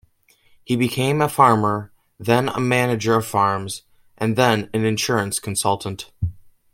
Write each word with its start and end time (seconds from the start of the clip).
He 0.65 0.75
became 0.75 1.21
a 1.21 1.29
farmer, 1.29 1.91
then 2.19 2.49
a 2.49 2.59
manager 2.59 3.13
of 3.17 3.27
farms, 3.27 3.83
and 4.17 4.35
then 4.35 4.67
an 4.73 4.83
insurance 4.83 5.37
consultant. 5.39 6.09